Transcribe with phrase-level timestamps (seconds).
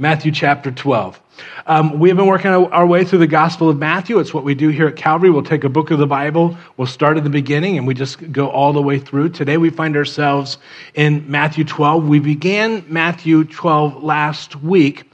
[0.00, 1.20] Matthew chapter 12.
[1.68, 4.18] Um, we have been working our way through the Gospel of Matthew.
[4.18, 5.30] It's what we do here at Calvary.
[5.30, 8.32] We'll take a book of the Bible, we'll start at the beginning, and we just
[8.32, 9.28] go all the way through.
[9.28, 10.58] Today we find ourselves
[10.94, 12.08] in Matthew 12.
[12.08, 15.08] We began Matthew 12 last week,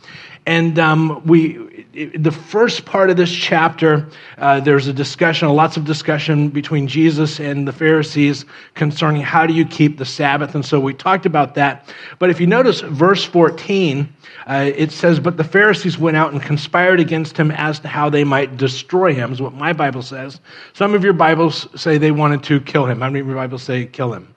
[0.47, 4.09] and um, we the first part of this chapter,
[4.39, 8.45] uh, there's a discussion, lots of discussion between Jesus and the Pharisees
[8.75, 10.55] concerning how do you keep the Sabbath.
[10.55, 11.93] And so we talked about that.
[12.19, 14.09] But if you notice verse 14,
[14.47, 18.09] uh, it says, But the Pharisees went out and conspired against him as to how
[18.09, 20.41] they might destroy him, is what my Bible says.
[20.75, 23.01] Some of your Bibles say they wanted to kill him.
[23.01, 24.35] How many of your Bibles say kill him?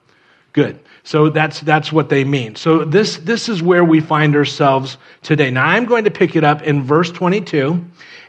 [0.52, 0.80] Good.
[1.04, 2.56] So that's, that's what they mean.
[2.56, 5.50] So this, this is where we find ourselves today.
[5.50, 7.84] Now I'm going to pick it up in verse 22.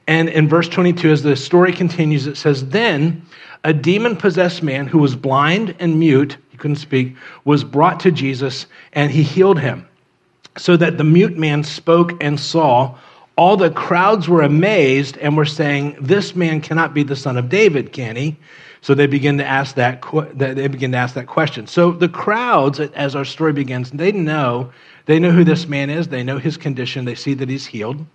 [0.07, 3.25] And in verse 22, as the story continues, it says, Then
[3.63, 8.11] a demon possessed man who was blind and mute, he couldn't speak, was brought to
[8.11, 9.87] Jesus and he healed him.
[10.57, 12.97] So that the mute man spoke and saw.
[13.37, 17.49] All the crowds were amazed and were saying, This man cannot be the son of
[17.49, 18.35] David, can he?
[18.85, 20.03] So they begin to ask that
[20.35, 21.65] they begin to ask that question.
[21.65, 24.71] So the crowds, as our story begins, they know
[25.05, 26.07] they know who this man is.
[26.09, 27.03] They know his condition.
[27.03, 28.05] They see that he's healed,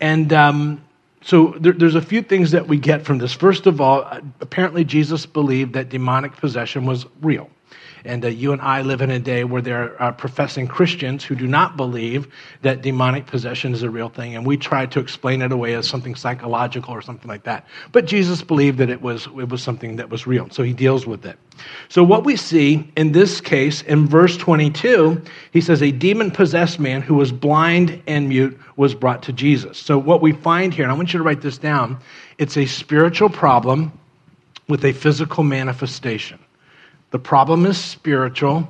[0.00, 0.84] and um,
[1.22, 3.32] so there, there's a few things that we get from this.
[3.32, 4.04] First of all,
[4.40, 7.48] apparently Jesus believed that demonic possession was real.
[8.04, 11.34] And uh, you and I live in a day where there are professing Christians who
[11.34, 12.28] do not believe
[12.62, 15.88] that demonic possession is a real thing, and we try to explain it away as
[15.88, 17.66] something psychological or something like that.
[17.92, 21.06] But Jesus believed that it was, it was something that was real, so he deals
[21.06, 21.38] with it.
[21.88, 26.80] So, what we see in this case, in verse 22, he says, A demon possessed
[26.80, 29.78] man who was blind and mute was brought to Jesus.
[29.78, 31.98] So, what we find here, and I want you to write this down,
[32.38, 33.92] it's a spiritual problem
[34.68, 36.38] with a physical manifestation.
[37.10, 38.68] The problem is spiritual,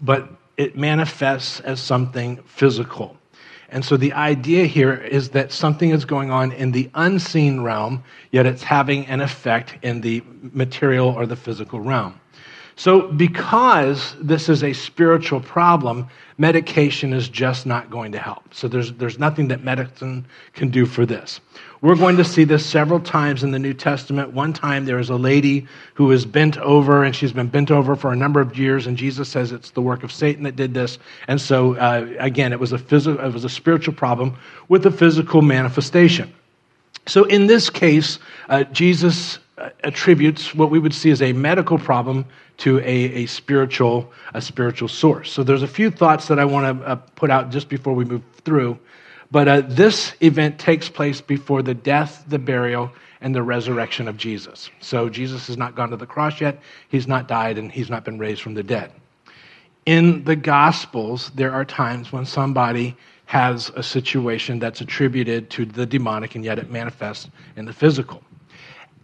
[0.00, 3.16] but it manifests as something physical.
[3.70, 8.02] And so the idea here is that something is going on in the unseen realm,
[8.30, 12.18] yet it's having an effect in the material or the physical realm.
[12.76, 16.06] So, because this is a spiritual problem,
[16.38, 18.54] medication is just not going to help.
[18.54, 21.40] So, there's, there's nothing that medicine can do for this.
[21.80, 24.32] We're going to see this several times in the New Testament.
[24.32, 27.94] One time there is a lady who is bent over, and she's been bent over
[27.94, 30.74] for a number of years, and Jesus says it's the work of Satan that did
[30.74, 30.98] this.
[31.28, 34.36] And so, uh, again, it was, a phys- it was a spiritual problem
[34.68, 36.34] with a physical manifestation.
[37.06, 38.18] So, in this case,
[38.48, 42.24] uh, Jesus uh, attributes what we would see as a medical problem
[42.58, 45.32] to a, a spiritual a spiritual source.
[45.32, 48.04] So there's a few thoughts that I want to uh, put out just before we
[48.04, 48.78] move through.
[49.30, 52.90] But uh, this event takes place before the death, the burial,
[53.20, 54.70] and the resurrection of Jesus.
[54.80, 56.60] So Jesus has not gone to the cross yet.
[56.88, 58.92] He's not died, and he's not been raised from the dead.
[59.86, 62.96] In the Gospels, there are times when somebody
[63.26, 68.22] has a situation that's attributed to the demonic, and yet it manifests in the physical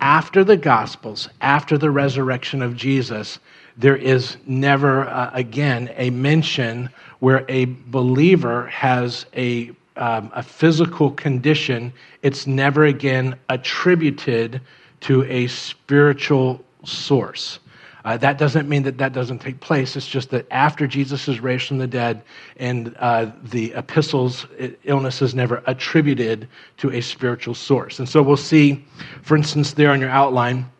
[0.04, 3.38] after the Gospels, after the resurrection of Jesus,
[3.76, 11.10] there is never uh, again a mention where a believer has a, um, a physical
[11.10, 11.92] condition.
[12.22, 14.60] It's never again attributed
[15.00, 17.58] to a spiritual source.
[18.04, 19.96] Uh, that doesn't mean that that doesn't take place.
[19.96, 22.22] It's just that after Jesus is raised from the dead
[22.58, 24.46] and uh, the epistles,
[24.84, 26.46] illness is never attributed
[26.78, 28.00] to a spiritual source.
[28.00, 28.84] And so we'll see,
[29.22, 30.70] for instance, there on your outline,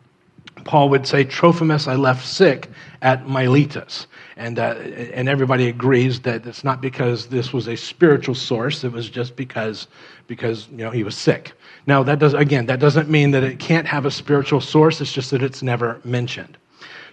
[0.65, 2.69] Paul would say, Trophimus I left sick
[3.01, 4.07] at Miletus.
[4.35, 4.73] And, uh,
[5.13, 9.35] and everybody agrees that it's not because this was a spiritual source, it was just
[9.35, 9.87] because,
[10.27, 11.53] because you know, he was sick.
[11.87, 15.13] Now, that does, again, that doesn't mean that it can't have a spiritual source, it's
[15.13, 16.57] just that it's never mentioned.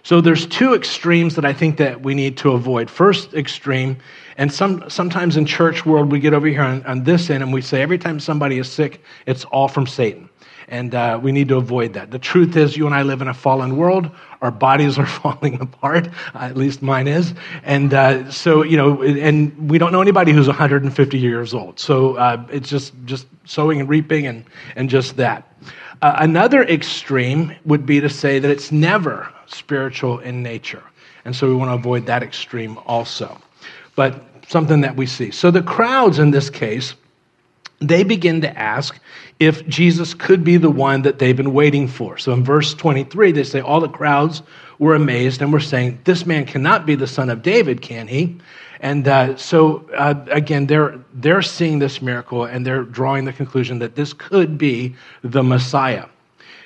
[0.01, 2.89] So there's two extremes that I think that we need to avoid.
[2.89, 3.95] First extreme,
[4.35, 7.53] and some, sometimes in church world we get over here on, on this end and
[7.53, 10.27] we say every time somebody is sick, it's all from Satan.
[10.73, 12.09] And uh, we need to avoid that.
[12.09, 14.09] The truth is, you and I live in a fallen world.
[14.41, 16.07] Our bodies are falling apart.
[16.33, 17.35] Uh, at least mine is.
[17.61, 21.79] And uh, so, you know, and we don't know anybody who's 150 years old.
[21.79, 25.55] So uh, it's just just sowing and reaping and and just that.
[26.01, 30.83] Uh, another extreme would be to say that it's never spiritual in nature.
[31.23, 33.39] And so we want to avoid that extreme also.
[33.95, 35.29] But something that we see.
[35.29, 36.95] So the crowds in this case,
[37.79, 38.99] they begin to ask
[39.45, 42.17] if Jesus could be the one that they've been waiting for.
[42.17, 44.41] So in verse 23, they say, All the crowds
[44.79, 48.37] were amazed and were saying, This man cannot be the son of David, can he?
[48.79, 53.79] And uh, so, uh, again, they're, they're seeing this miracle and they're drawing the conclusion
[53.79, 56.05] that this could be the Messiah.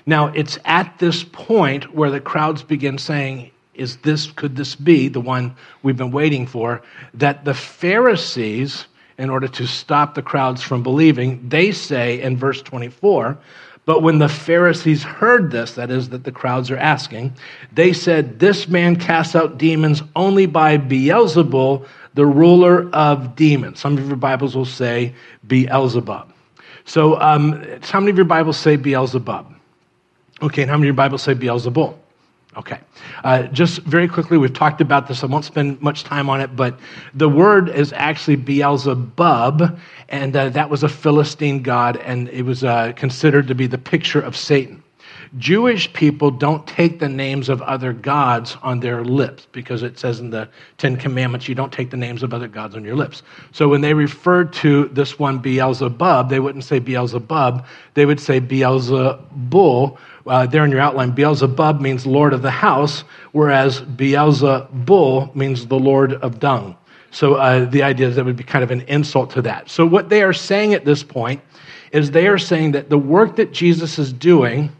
[0.08, 5.10] Now, it's at this point where the crowds begin saying, Is this, could this be
[5.10, 6.82] the one we've been waiting for?
[7.14, 8.88] That the Pharisees
[9.18, 11.48] in order to stop the crowds from believing.
[11.48, 13.38] They say in verse 24,
[13.86, 17.34] but when the Pharisees heard this, that is, that the crowds are asking,
[17.72, 23.80] they said, This man casts out demons only by Beelzebul, the ruler of demons.
[23.80, 25.16] Some of your Bibles will say
[25.48, 26.34] Beelzebub.
[26.84, 29.54] So, um, how many of your Bibles say Beelzebub?
[30.42, 31.96] Okay, and how many of your Bibles say Beelzebul?
[32.58, 32.80] Okay.
[33.24, 35.24] Uh, just very quickly, we've talked about this.
[35.24, 36.80] I won't spend much time on it, but
[37.14, 42.64] the word is actually Beelzebub, and uh, that was a Philistine god, and it was
[42.64, 44.82] uh, considered to be the picture of Satan.
[45.38, 50.20] Jewish people don't take the names of other gods on their lips because it says
[50.20, 53.24] in the Ten Commandments you don't take the names of other gods on your lips.
[53.52, 58.40] So when they referred to this one Beelzebub, they wouldn't say Beelzebub, they would say
[58.40, 59.98] Beelzebul.
[60.28, 65.80] Uh, there in your outline, Beelzebub means Lord of the house, whereas Beelzebul means the
[65.80, 66.76] Lord of dung.
[67.12, 69.70] So uh, the idea is that would be kind of an insult to that.
[69.70, 71.42] So what they are saying at this point
[71.92, 74.72] is they are saying that the work that Jesus is doing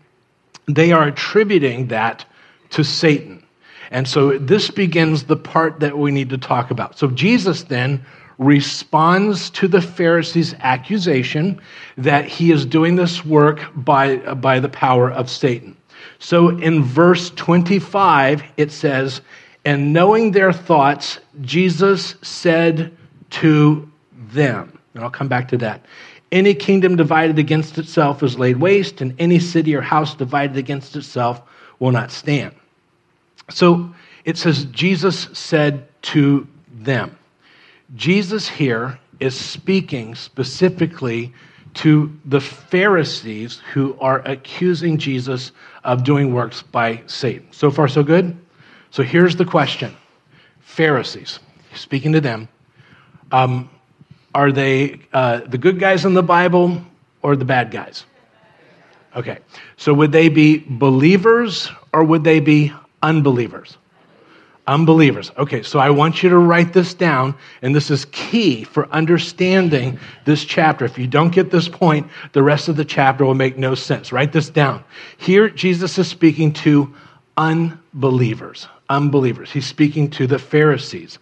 [0.68, 2.26] they are attributing that
[2.72, 3.44] to Satan.
[3.90, 7.00] And so this begins the part that we need to talk about.
[7.00, 8.06] So Jesus then
[8.38, 11.60] responds to the Pharisees' accusation
[11.98, 15.76] that he is doing this work by, by the power of Satan.
[16.20, 19.22] So in verse 25, it says,
[19.66, 22.96] And knowing their thoughts, Jesus said
[23.32, 23.90] to
[24.32, 25.86] them, and I'll come back to that.
[26.32, 30.96] Any kingdom divided against itself is laid waste, and any city or house divided against
[30.96, 31.42] itself
[31.80, 32.54] will not stand.
[33.50, 33.94] So
[34.26, 36.48] it says, Jesus said to
[36.80, 37.18] them.
[37.96, 41.34] Jesus here is speaking specifically
[41.76, 45.52] to the Pharisees who are accusing Jesus
[45.84, 47.48] of doing works by Satan.
[47.52, 48.36] So far, so good?
[48.92, 49.96] So here's the question
[50.60, 51.40] Pharisees,
[51.76, 52.48] speaking to them.
[53.32, 53.70] Um,
[54.34, 56.82] are they uh, the good guys in the Bible
[57.22, 58.06] or the bad guys?
[59.16, 59.40] Okay.
[59.78, 63.78] So would they be believers or would they be unbelievers?
[64.68, 65.32] Unbelievers.
[65.38, 69.98] Okay, so I want you to write this down, and this is key for understanding
[70.26, 70.84] this chapter.
[70.84, 74.12] If you don't get this point, the rest of the chapter will make no sense.
[74.12, 74.84] Write this down.
[75.18, 76.94] Here, Jesus is speaking to
[77.38, 78.68] unbelievers.
[78.90, 79.52] Unbelievers.
[79.52, 81.18] He's speaking to the Pharisees.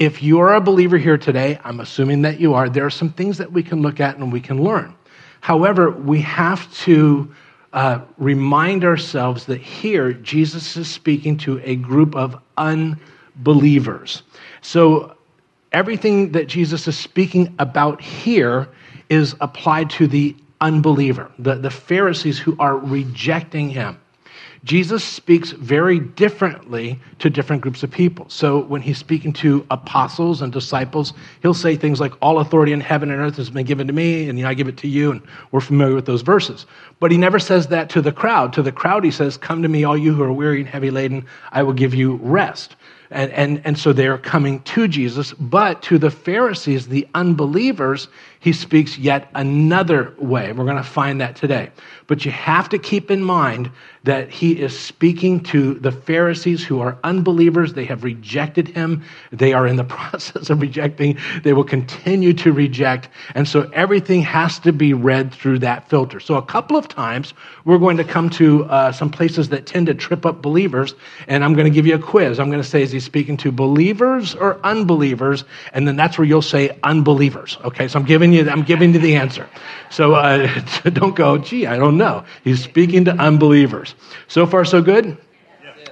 [0.00, 3.10] If you are a believer here today, I'm assuming that you are, there are some
[3.10, 4.96] things that we can look at and we can learn.
[5.40, 7.32] However, we have to
[7.72, 14.22] uh, remind ourselves that here Jesus is speaking to a group of unbelievers.
[14.60, 15.16] So
[15.72, 18.68] everything that Jesus is speaking about here
[19.08, 24.00] is applied to the unbeliever, the, the Pharisees who are rejecting him.
[24.64, 28.28] Jesus speaks very differently to different groups of people.
[28.28, 32.80] So when he's speaking to apostles and disciples, he'll say things like, All authority in
[32.80, 35.12] heaven and earth has been given to me, and I give it to you.
[35.12, 36.66] And we're familiar with those verses.
[36.98, 38.52] But he never says that to the crowd.
[38.52, 40.90] To the crowd, he says, Come to me, all you who are weary and heavy
[40.90, 42.76] laden, I will give you rest.
[43.10, 45.32] And, and, and so they're coming to Jesus.
[45.32, 48.08] But to the Pharisees, the unbelievers,
[48.40, 50.52] he speaks yet another way.
[50.52, 51.70] We're going to find that today.
[52.06, 53.70] But you have to keep in mind
[54.04, 57.74] that he is speaking to the Pharisees who are unbelievers.
[57.74, 59.04] They have rejected him.
[59.30, 61.18] They are in the process of rejecting.
[61.42, 63.10] They will continue to reject.
[63.34, 66.18] And so everything has to be read through that filter.
[66.18, 67.34] So a couple of times
[67.66, 70.94] we're going to come to uh, some places that tend to trip up believers.
[71.28, 72.40] And I'm going to give you a quiz.
[72.40, 75.44] I'm going to say, is he speaking to believers or unbelievers?
[75.74, 77.58] And then that's where you'll say unbelievers.
[77.64, 79.48] Okay, so I'm giving you, I'm giving you the answer.
[79.90, 80.46] So uh,
[80.92, 82.24] don't go, gee, I don't know.
[82.44, 83.94] He's speaking to unbelievers.
[84.28, 85.16] So far, so good?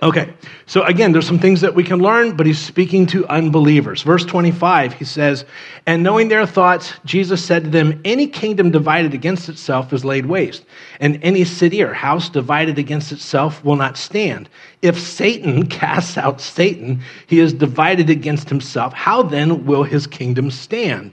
[0.00, 0.32] Okay,
[0.66, 4.02] so again, there's some things that we can learn, but he's speaking to unbelievers.
[4.02, 5.44] Verse 25, he says,
[5.86, 10.26] And knowing their thoughts, Jesus said to them, Any kingdom divided against itself is laid
[10.26, 10.64] waste,
[11.00, 14.48] and any city or house divided against itself will not stand.
[14.82, 18.92] If Satan casts out Satan, he is divided against himself.
[18.92, 21.12] How then will his kingdom stand?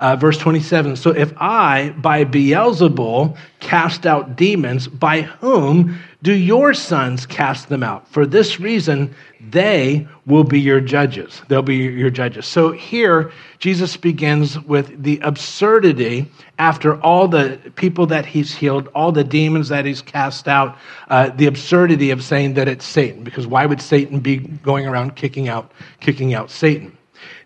[0.00, 6.74] Uh, verse 27 So if I, by Beelzebul, cast out demons, by whom do your
[6.74, 8.08] sons cast them out?
[8.08, 9.14] For this reason,
[9.50, 11.42] they will be your judges.
[11.48, 12.46] They'll be your judges.
[12.46, 19.12] So here, Jesus begins with the absurdity after all the people that he's healed, all
[19.12, 20.78] the demons that he's cast out,
[21.08, 23.22] uh, the absurdity of saying that it's Satan.
[23.22, 26.96] Because why would Satan be going around kicking out, kicking out Satan?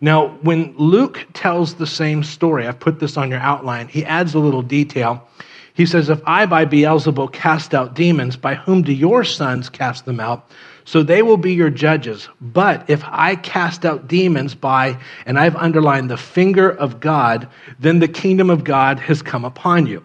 [0.00, 4.34] Now, when Luke tells the same story, I've put this on your outline, he adds
[4.34, 5.28] a little detail.
[5.74, 10.04] He says, If I by Beelzebul cast out demons, by whom do your sons cast
[10.04, 10.50] them out?
[10.84, 12.28] So they will be your judges.
[12.40, 17.46] But if I cast out demons by, and I've underlined the finger of God,
[17.78, 20.02] then the kingdom of God has come upon you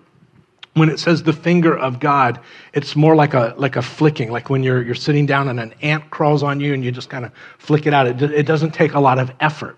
[0.73, 2.39] when it says the finger of God,
[2.73, 5.73] it's more like a, like a flicking, like when you're, you're sitting down and an
[5.81, 8.07] ant crawls on you and you just kind of flick it out.
[8.07, 9.77] It, it doesn't take a lot of effort.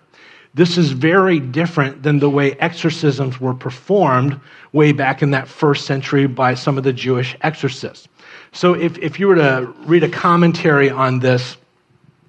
[0.54, 4.40] This is very different than the way exorcisms were performed
[4.72, 8.08] way back in that first century by some of the Jewish exorcists.
[8.52, 11.58] So if, if you were to read a commentary on this,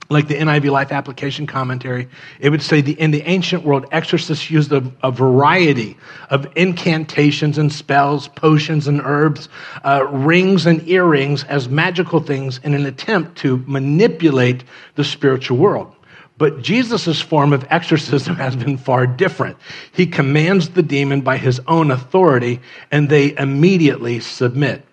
[0.10, 2.08] like the NIV Life Application Commentary,
[2.40, 5.98] it would say the, in the ancient world, exorcists used a, a variety
[6.30, 9.50] of incantations and spells, potions and herbs,
[9.84, 14.64] uh, rings and earrings as magical things in an attempt to manipulate
[14.96, 15.94] the spiritual world.
[16.38, 19.58] But Jesus' form of exorcism has been far different.
[19.92, 22.62] He commands the demon by his own authority,
[22.92, 24.86] and they immediately submit.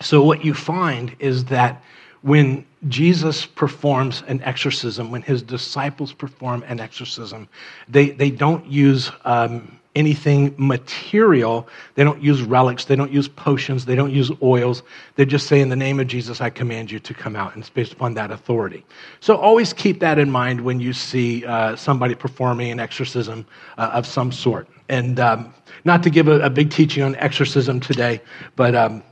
[0.00, 1.82] So, what you find is that
[2.22, 7.48] when Jesus performs an exorcism, when his disciples perform an exorcism,
[7.88, 11.68] they, they don't use um, anything material.
[11.94, 12.84] They don't use relics.
[12.84, 13.84] They don't use potions.
[13.84, 14.82] They don't use oils.
[15.16, 17.54] They just say, In the name of Jesus, I command you to come out.
[17.54, 18.84] And it's based upon that authority.
[19.20, 23.46] So always keep that in mind when you see uh, somebody performing an exorcism
[23.78, 24.68] uh, of some sort.
[24.88, 28.20] And um, not to give a, a, big teaching on exorcism today,
[28.56, 28.74] but.
[28.74, 29.02] Um,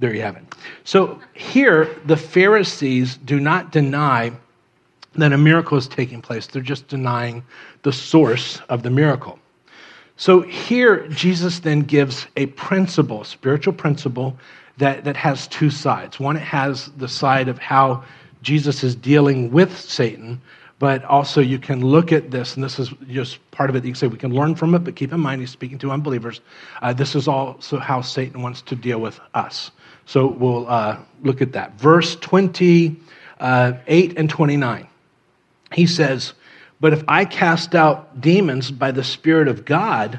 [0.00, 0.42] there you have it.
[0.84, 4.32] So here, the Pharisees do not deny
[5.14, 7.44] that a miracle is taking place, they're just denying
[7.82, 9.38] the source of the miracle.
[10.16, 14.36] So here, Jesus then gives a principle, spiritual principle,
[14.78, 16.20] that, that has two sides.
[16.20, 18.04] One, it has the side of how
[18.42, 20.40] Jesus is dealing with Satan,
[20.78, 23.84] but also you can look at this, and this is just part of it.
[23.84, 25.90] You can say we can learn from it, but keep in mind he's speaking to
[25.90, 26.40] unbelievers.
[26.80, 29.70] Uh, this is also how Satan wants to deal with us.
[30.10, 31.78] So we'll uh, look at that.
[31.78, 32.98] Verse 28
[34.18, 34.88] and 29.
[35.72, 36.32] He says,
[36.80, 40.18] But if I cast out demons by the Spirit of God,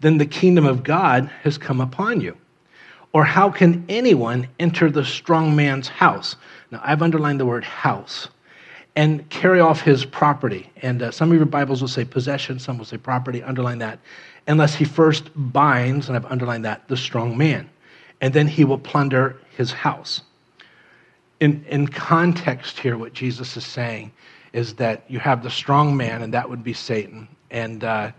[0.00, 2.36] then the kingdom of God has come upon you.
[3.14, 6.36] Or how can anyone enter the strong man's house?
[6.70, 8.28] Now, I've underlined the word house
[8.94, 10.68] and carry off his property.
[10.82, 14.00] And uh, some of your Bibles will say possession, some will say property, underline that.
[14.46, 17.70] Unless he first binds, and I've underlined that, the strong man
[18.20, 20.22] and then he will plunder his house.
[21.40, 24.12] In, in context here, what Jesus is saying
[24.52, 28.12] is that you have the strong man, and that would be Satan, and uh,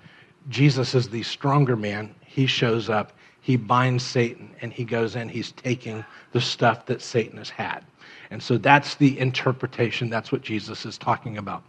[0.49, 2.15] Jesus is the stronger man.
[2.25, 7.01] He shows up, he binds Satan, and he goes in, he's taking the stuff that
[7.01, 7.83] Satan has had.
[8.31, 11.63] And so that's the interpretation, that's what Jesus is talking about.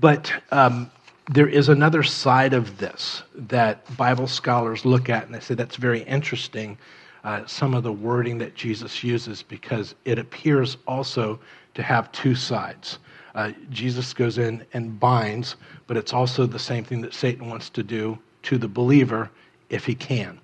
[0.00, 0.90] But um,
[1.30, 5.76] there is another side of this that Bible scholars look at, and they say that's
[5.76, 6.76] very interesting.
[7.22, 11.38] Uh, some of the wording that Jesus uses because it appears also
[11.74, 12.98] to have two sides.
[13.36, 15.54] Uh, Jesus goes in and binds,
[15.86, 19.30] but it's also the same thing that Satan wants to do to the believer
[19.68, 20.40] if he can.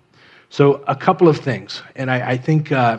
[0.51, 2.99] So, a couple of things, and I, I think uh,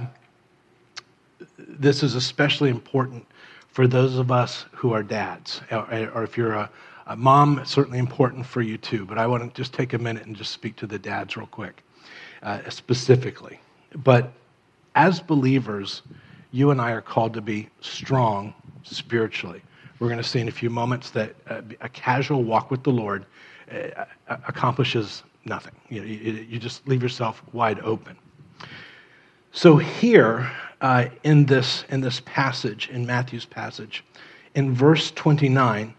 [1.58, 3.26] this is especially important
[3.70, 6.70] for those of us who are dads, or, or if you're a,
[7.08, 10.26] uh, mom, certainly important for you too, but I want to just take a minute
[10.26, 11.84] and just speak to the dads real quick,
[12.44, 13.60] uh, specifically.
[13.96, 14.34] But
[14.96, 16.02] as believers,
[16.52, 19.62] you and I are called to be strong spiritually.
[20.00, 22.92] We're going to see in a few moments that uh, a casual walk with the
[22.92, 23.26] Lord
[23.72, 25.74] uh, accomplishes nothing.
[25.90, 28.18] You, know, you, you, just leave yourself wide open.
[29.52, 34.04] So here uh, in this in this passage in Matthew's passage,
[34.56, 35.94] in verse 29,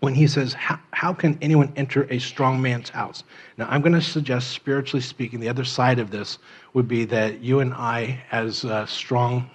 [0.00, 3.24] when he says, how, how, can anyone enter a strong man's house?
[3.56, 6.38] Now, I'm going to suggest, spiritually speaking, the other side of this
[6.74, 9.50] would be that you and I, as uh, strong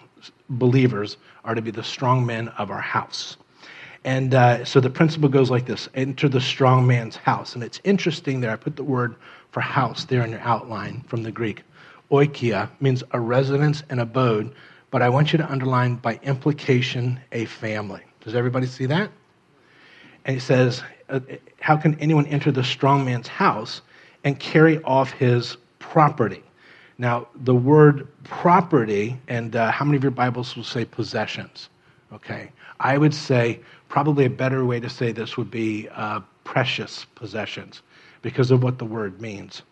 [0.49, 3.37] believers, are to be the strong men of our house.
[4.03, 7.53] And uh, so the principle goes like this enter the strong man's house.
[7.53, 9.15] And it's interesting there, I put the word
[9.51, 11.63] for house there in your outline from the Greek.
[12.11, 14.53] Oikia means a residence and abode,
[14.89, 18.01] but I want you to underline by implication a family.
[18.21, 19.11] Does everybody see that?
[20.25, 21.19] And he says, uh,
[21.59, 23.81] How can anyone enter the strong man's house
[24.23, 26.43] and carry off his property?
[26.97, 31.69] Now, the word property, and uh, how many of your Bibles will say possessions?
[32.13, 32.51] Okay.
[32.79, 33.59] I would say
[33.89, 37.81] probably a better way to say this would be uh, precious possessions
[38.21, 39.63] because of what the word means.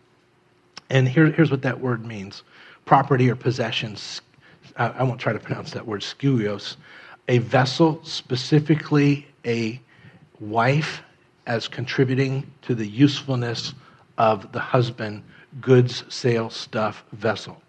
[0.90, 2.42] And here, here's what that word means
[2.84, 4.20] property or possessions.
[4.76, 6.76] Uh, I won't try to pronounce that word, skuios.
[7.28, 9.80] A vessel, specifically a
[10.40, 11.02] wife
[11.46, 13.74] as contributing to the usefulness
[14.18, 15.22] of the husband,
[15.60, 17.60] goods, sail, stuff, vessel.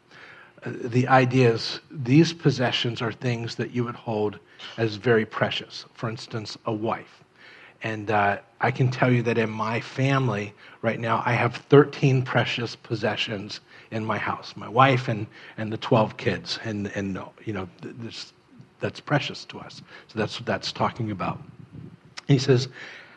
[0.63, 4.39] Uh, the idea is these possessions are things that you would hold
[4.77, 5.85] as very precious.
[5.93, 7.23] For instance, a wife.
[7.83, 12.21] And uh, I can tell you that in my family right now, I have 13
[12.21, 13.59] precious possessions
[13.89, 16.59] in my house my wife and, and the 12 kids.
[16.63, 18.33] And, and you know, this,
[18.79, 19.81] that's precious to us.
[20.07, 21.41] So that's what that's talking about.
[22.27, 22.67] He says,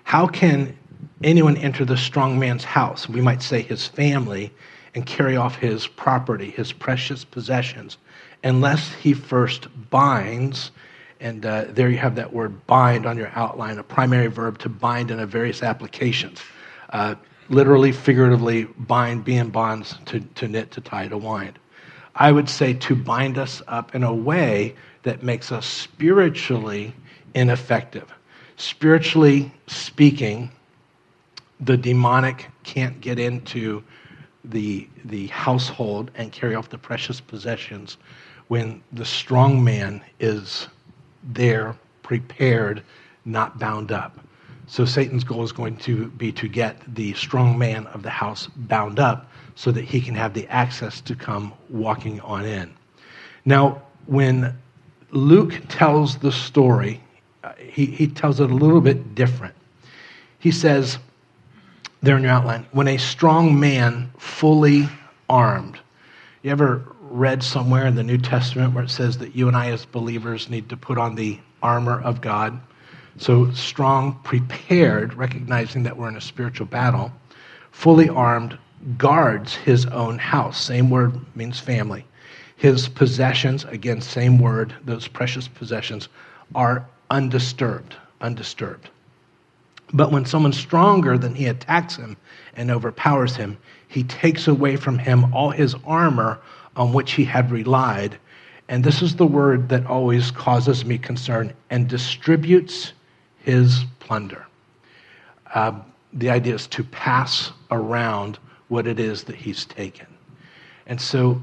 [0.04, 0.76] How can
[1.22, 3.08] anyone enter the strong man's house?
[3.08, 4.52] We might say his family
[4.94, 7.98] and carry off his property, his precious possessions,
[8.42, 10.70] unless he first binds.
[11.20, 14.68] And uh, there you have that word bind on your outline, a primary verb to
[14.68, 16.40] bind in a various applications.
[16.90, 17.14] Uh,
[17.48, 21.58] literally, figuratively, bind, be in bonds, to, to knit, to tie, to wind.
[22.16, 26.94] I would say to bind us up in a way that makes us spiritually
[27.34, 28.12] ineffective.
[28.56, 30.50] Spiritually speaking,
[31.60, 33.82] the demonic can't get into
[34.44, 37.96] the, the household and carry off the precious possessions
[38.48, 40.68] when the strong man is
[41.22, 42.82] there, prepared,
[43.24, 44.20] not bound up.
[44.66, 48.48] So Satan's goal is going to be to get the strong man of the house
[48.56, 52.74] bound up so that he can have the access to come walking on in.
[53.44, 54.56] Now, when
[55.10, 57.00] Luke tells the story,
[57.44, 59.54] uh, he, he tells it a little bit different.
[60.38, 60.98] He says,
[62.02, 64.88] there in your outline, when a strong man fully
[65.28, 65.78] armed.
[66.42, 69.70] You ever read somewhere in the New Testament where it says that you and I,
[69.70, 72.60] as believers, need to put on the armor of God?
[73.16, 77.12] So, strong, prepared, recognizing that we're in a spiritual battle,
[77.70, 78.58] fully armed,
[78.98, 80.60] guards his own house.
[80.60, 82.04] Same word means family.
[82.56, 86.08] His possessions, again, same word, those precious possessions,
[86.54, 87.96] are undisturbed.
[88.20, 88.88] Undisturbed.
[89.92, 92.16] But when someone stronger than he attacks him
[92.56, 93.58] and overpowers him,
[93.88, 96.40] he takes away from him all his armor
[96.76, 98.18] on which he had relied.
[98.68, 102.92] And this is the word that always causes me concern and distributes
[103.38, 104.46] his plunder.
[105.54, 105.80] Uh,
[106.12, 110.06] the idea is to pass around what it is that he's taken.
[110.86, 111.40] And so,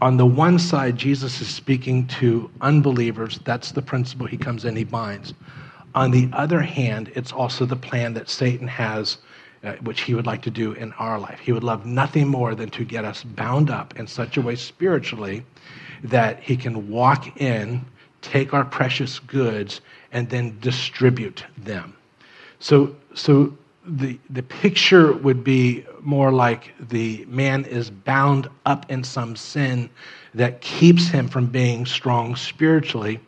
[0.00, 3.40] on the one side, Jesus is speaking to unbelievers.
[3.44, 5.34] That's the principle he comes in, he binds.
[5.94, 9.18] On the other hand, it's also the plan that Satan has,
[9.64, 11.40] uh, which he would like to do in our life.
[11.40, 14.54] He would love nothing more than to get us bound up in such a way
[14.54, 15.44] spiritually
[16.04, 17.84] that he can walk in,
[18.22, 19.80] take our precious goods,
[20.12, 21.96] and then distribute them.
[22.60, 23.56] So, so
[23.88, 29.88] the, the picture would be more like the man is bound up in some sin
[30.34, 33.18] that keeps him from being strong spiritually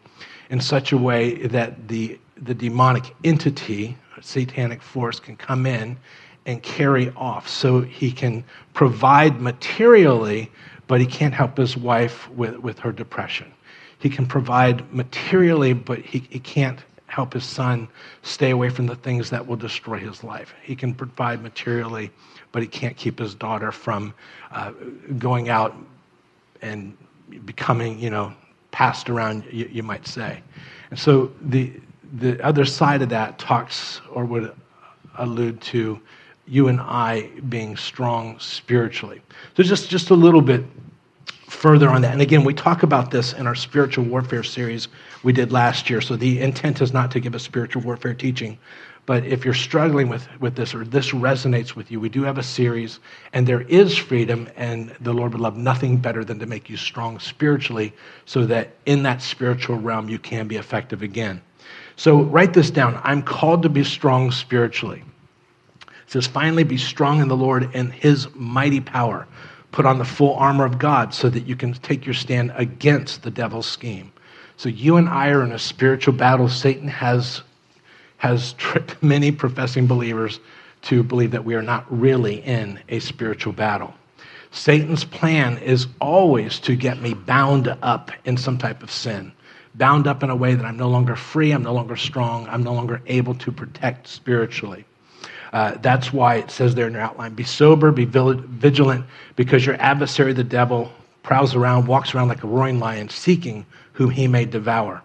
[0.51, 5.97] in such a way that the the demonic entity, satanic force, can come in
[6.47, 7.49] and carry off.
[7.49, 10.51] So he can provide materially,
[10.87, 13.53] but he can't help his wife with, with her depression.
[13.99, 16.79] He can provide materially, but he, he can't
[17.11, 17.89] help his son
[18.23, 20.55] stay away from the things that will destroy his life.
[20.63, 22.11] He can provide materially,
[22.53, 24.15] but he can't keep his daughter from
[24.53, 24.73] uh,
[25.19, 25.75] going out
[26.63, 26.97] and
[27.45, 28.33] becoming, you know,
[28.71, 30.41] passed around, you, you might say.
[30.91, 31.73] And so the,
[32.15, 34.55] the other side of that talks or would
[35.19, 36.01] allude to
[36.47, 39.21] you and I being strong spiritually.
[39.57, 40.65] So just, just a little bit
[41.51, 42.13] further on that.
[42.13, 44.89] And again, we talk about this in our spiritual warfare series
[45.23, 46.01] we did last year.
[46.01, 48.59] So the intent is not to give a spiritual warfare teaching.
[49.07, 52.39] But if you're struggling with, with this or this resonates with you, we do have
[52.39, 53.01] a series,
[53.33, 56.77] and there is freedom, and the Lord would love nothing better than to make you
[56.77, 57.93] strong spiritually
[58.27, 61.41] so that in that spiritual realm you can be effective again.
[61.97, 63.01] So write this down.
[63.03, 65.03] I'm called to be strong spiritually.
[65.81, 69.27] It says, finally, be strong in the Lord and his mighty power.
[69.73, 73.23] Put on the full armor of God so that you can take your stand against
[73.23, 74.13] the devil's scheme.
[74.57, 76.49] So you and I are in a spiritual battle.
[76.49, 77.43] Satan has,
[78.19, 80.41] has tricked many professing believers
[80.83, 83.95] to believe that we are not really in a spiritual battle.
[84.51, 89.33] Satan's plan is always to get me bound up in some type of sin
[89.75, 92.63] bound up in a way that I'm no longer free, I'm no longer strong, I'm
[92.63, 94.85] no longer able to protect spiritually.
[95.53, 99.05] Uh, that's why it says there in your outline be sober, be vigilant,
[99.37, 104.11] because your adversary, the devil, prowls around, walks around like a roaring lion, seeking whom
[104.11, 105.03] he may devour.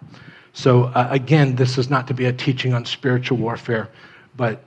[0.54, 3.90] So, uh, again, this is not to be a teaching on spiritual warfare,
[4.38, 4.64] but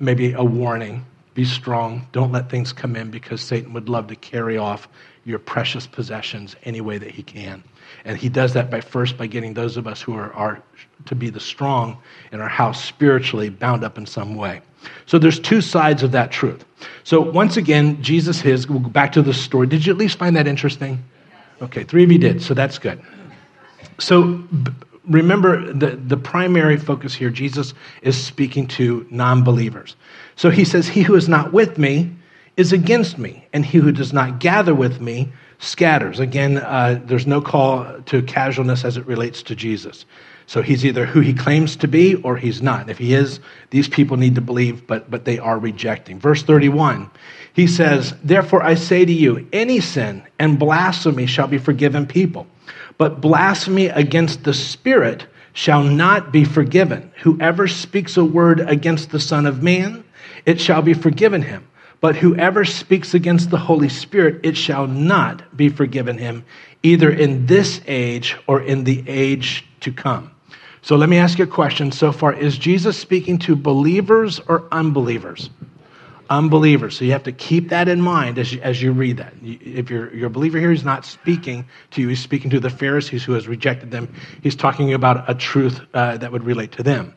[0.00, 1.04] maybe a warning
[1.34, 2.06] Be strong.
[2.10, 4.88] Don't let things come in because Satan would love to carry off
[5.28, 7.62] your precious possessions any way that he can.
[8.04, 10.62] And he does that by first by getting those of us who are, are
[11.06, 11.98] to be the strong
[12.32, 14.62] in our house spiritually bound up in some way.
[15.06, 16.64] So there's two sides of that truth.
[17.04, 19.66] So once again, Jesus is, we'll go back to the story.
[19.66, 21.02] Did you at least find that interesting?
[21.60, 23.02] Okay, three of you did, so that's good.
[23.98, 24.42] So
[25.08, 29.96] remember the, the primary focus here, Jesus is speaking to non believers.
[30.36, 32.12] So he says, He who is not with me
[32.58, 36.18] is against me, and he who does not gather with me scatters.
[36.18, 40.04] Again, uh, there's no call to casualness as it relates to Jesus.
[40.46, 42.90] So he's either who he claims to be or he's not.
[42.90, 43.38] If he is,
[43.70, 46.18] these people need to believe, but, but they are rejecting.
[46.18, 47.08] Verse 31,
[47.52, 52.48] he says, Therefore I say to you, any sin and blasphemy shall be forgiven people,
[52.96, 57.12] but blasphemy against the Spirit shall not be forgiven.
[57.22, 60.02] Whoever speaks a word against the Son of Man,
[60.44, 61.68] it shall be forgiven him.
[62.00, 66.44] But whoever speaks against the Holy Spirit, it shall not be forgiven him,
[66.82, 70.30] either in this age or in the age to come.
[70.82, 72.32] So let me ask you a question so far.
[72.32, 75.50] Is Jesus speaking to believers or unbelievers?
[76.30, 76.96] Unbelievers.
[76.96, 79.34] So you have to keep that in mind as you, as you read that.
[79.42, 82.08] If you're, you're a believer here, he's not speaking to you.
[82.08, 84.14] He's speaking to the Pharisees who has rejected them.
[84.42, 87.14] He's talking about a truth uh, that would relate to them.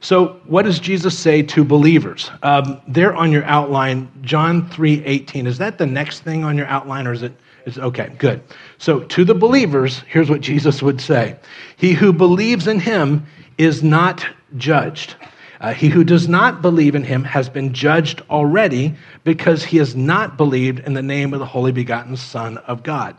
[0.00, 2.30] So, what does Jesus say to believers?
[2.44, 5.46] Um, there on your outline, John 3 18.
[5.46, 7.32] Is that the next thing on your outline, or is it?
[7.66, 8.40] Is, okay, good.
[8.78, 11.36] So, to the believers, here's what Jesus would say
[11.76, 13.26] He who believes in him
[13.58, 14.24] is not
[14.56, 15.16] judged.
[15.60, 19.96] Uh, he who does not believe in him has been judged already because he has
[19.96, 23.16] not believed in the name of the holy begotten Son of God.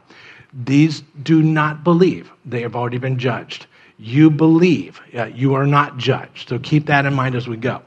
[0.54, 3.68] These do not believe, they have already been judged
[4.00, 5.02] you believe.
[5.34, 6.50] you are not judged.
[6.50, 7.82] So keep that in mind as we go.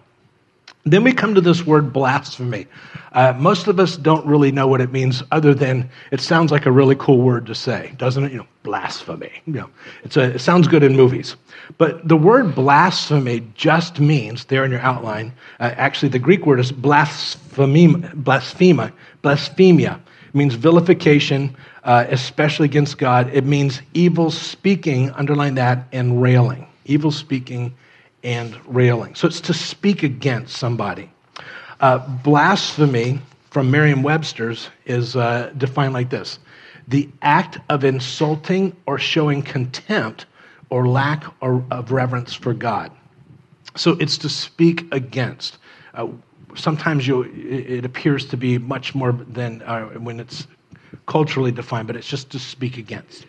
[0.85, 2.67] Then we come to this word blasphemy.
[3.13, 6.67] Uh, most of us don't really know what it means, other than it sounds like
[6.67, 8.33] a really cool word to say, doesn't it?
[8.33, 9.31] You know, blasphemy.
[9.47, 9.71] You know,
[10.03, 11.37] it's a, it sounds good in movies.
[11.79, 16.59] But the word blasphemy just means, there in your outline, uh, actually the Greek word
[16.59, 20.01] is blasphemia, blasphemia, blasphemia.
[20.29, 23.31] It means vilification, uh, especially against God.
[23.33, 26.67] It means evil speaking, underline that, and railing.
[26.85, 27.75] Evil speaking
[28.25, 29.15] and railing.
[29.15, 31.11] So it's to speak against somebody.
[31.81, 36.39] Uh, blasphemy, from Merriam Webster's, is uh, defined like this
[36.89, 40.27] the act of insulting or showing contempt
[40.69, 42.91] or lack of reverence for God.
[43.77, 45.59] So it's to speak against.
[45.95, 46.09] Uh,
[46.55, 50.47] sometimes it appears to be much more than uh, when it's
[51.07, 53.27] culturally defined, but it's just to speak against.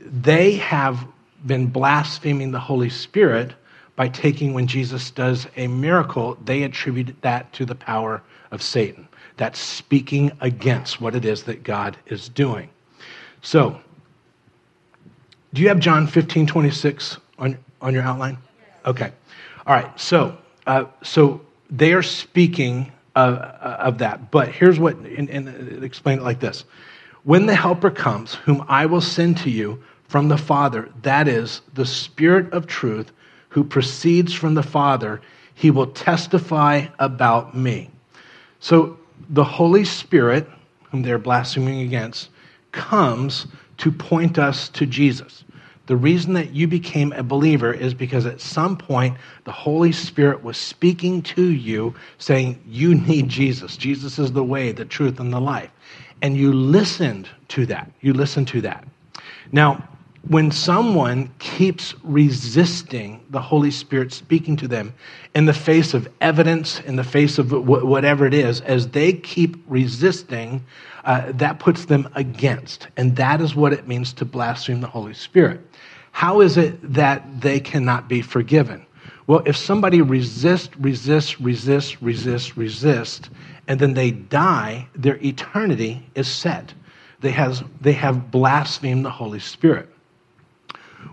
[0.00, 1.06] They have
[1.44, 3.52] been blaspheming the Holy Spirit
[3.96, 9.08] by taking when Jesus does a miracle, they attribute that to the power of Satan.
[9.38, 12.68] That's speaking against what it is that God is doing.
[13.40, 13.80] So,
[15.54, 18.36] do you have John 15, 26 on, on your outline?
[18.84, 19.10] Okay.
[19.66, 19.98] All right.
[19.98, 24.30] So, uh, so they are speaking of, that.
[24.30, 26.64] But here's what, and, and explain it like this
[27.24, 31.62] When the Helper comes, whom I will send to you from the Father, that is
[31.74, 33.10] the Spirit of truth
[33.48, 35.20] who proceeds from the Father,
[35.54, 37.90] he will testify about me.
[38.60, 38.98] So
[39.30, 40.46] the Holy Spirit,
[40.90, 42.28] whom they're blaspheming against,
[42.72, 43.46] comes
[43.78, 45.44] to point us to Jesus.
[45.86, 50.42] The reason that you became a believer is because at some point the Holy Spirit
[50.42, 53.76] was speaking to you, saying, You need Jesus.
[53.76, 55.70] Jesus is the way, the truth, and the life.
[56.22, 57.90] And you listened to that.
[58.00, 58.84] You listened to that.
[59.52, 59.88] Now,
[60.28, 64.92] when someone keeps resisting the Holy Spirit speaking to them
[65.36, 69.62] in the face of evidence, in the face of whatever it is, as they keep
[69.68, 70.64] resisting,
[71.04, 72.88] uh, that puts them against.
[72.96, 75.60] And that is what it means to blaspheme the Holy Spirit.
[76.16, 78.86] How is it that they cannot be forgiven?
[79.26, 83.28] Well, if somebody resists, resists, resists, resists, resists,
[83.68, 86.72] and then they die, their eternity is set.
[87.20, 89.90] They, has, they have blasphemed the Holy Spirit.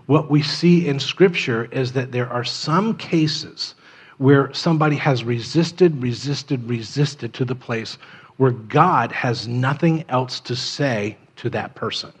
[0.06, 3.74] What we see in Scripture is that there are some cases
[4.16, 7.98] where somebody has resisted, resisted, resisted to the place
[8.38, 12.14] where God has nothing else to say to that person.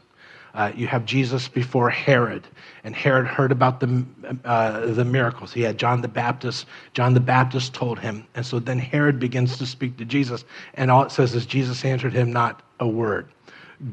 [0.54, 2.46] Uh, you have Jesus before Herod,
[2.84, 4.04] and Herod heard about the,
[4.44, 5.52] uh, the miracles.
[5.52, 6.66] He had John the Baptist.
[6.92, 8.24] John the Baptist told him.
[8.36, 11.84] And so then Herod begins to speak to Jesus, and all it says is Jesus
[11.84, 13.28] answered him not a word.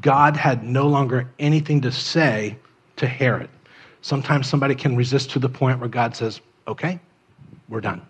[0.00, 2.56] God had no longer anything to say
[2.96, 3.50] to Herod.
[4.00, 7.00] Sometimes somebody can resist to the point where God says, okay,
[7.68, 8.02] we're done.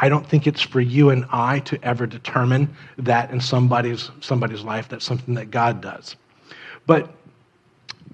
[0.00, 4.62] I don't think it's for you and I to ever determine that in somebody's, somebody's
[4.62, 4.88] life.
[4.88, 6.16] That's something that God does.
[6.86, 7.14] But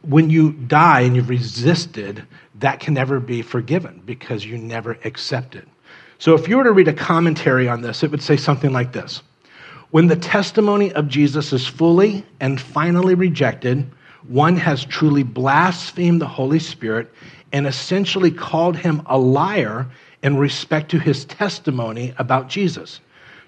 [0.03, 2.25] when you die and you've resisted,
[2.61, 5.67] that can never be forgiven because you never accepted.
[6.19, 8.93] So if you were to read a commentary on this, it would say something like
[8.93, 9.23] this
[9.91, 13.91] When the testimony of Jesus is fully and finally rejected,
[14.29, 17.13] one has truly blasphemed the Holy Spirit
[17.53, 19.89] and essentially called him a liar
[20.23, 23.01] in respect to his testimony about Jesus.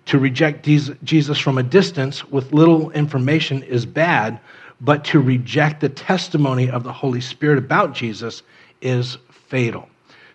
[0.07, 0.69] To reject
[1.05, 4.39] Jesus from a distance with little information is bad,
[4.81, 8.43] but to reject the testimony of the Holy Spirit about Jesus
[8.81, 9.89] is fatal.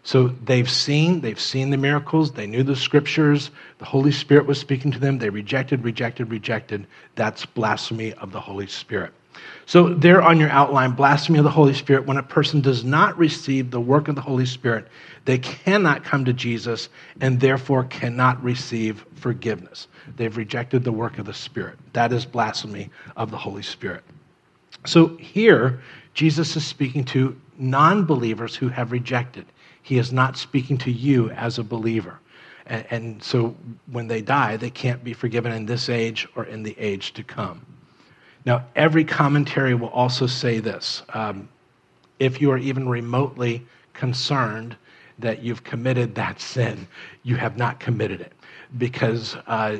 [0.04, 4.60] So they've seen, they've seen the miracles, they knew the scriptures, the Holy Spirit was
[4.60, 6.88] speaking to them, they rejected, rejected, rejected.
[7.15, 9.13] That's blasphemy of the Holy Spirit.
[9.65, 13.17] So, there on your outline, blasphemy of the Holy Spirit, when a person does not
[13.17, 14.88] receive the work of the Holy Spirit,
[15.25, 16.89] they cannot come to Jesus
[17.21, 19.88] and therefore cannot receive forgiveness.
[20.17, 21.78] They've rejected the work of the Spirit.
[21.93, 24.04] That is blasphemy of the Holy Spirit.
[24.86, 25.82] So, here,
[26.13, 29.45] Jesus is speaking to non believers who have rejected.
[29.82, 32.19] He is not speaking to you as a believer.
[32.65, 33.55] And, and so,
[33.91, 37.23] when they die, they can't be forgiven in this age or in the age to
[37.23, 37.65] come.
[38.45, 41.49] Now, every commentary will also say this um,
[42.19, 44.75] if you are even remotely concerned
[45.19, 46.88] that you've committed that sin,
[47.23, 48.34] you have not committed it
[48.77, 49.77] because uh,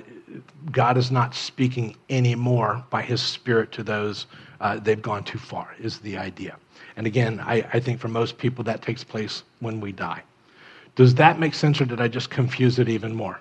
[0.72, 4.28] God is not speaking anymore by his spirit to those
[4.62, 6.58] uh, they've gone too far, is the idea.
[6.98, 10.22] And again, I, I think for most people that takes place when we die.
[10.96, 13.40] Does that make sense, or did I just confuse it even more?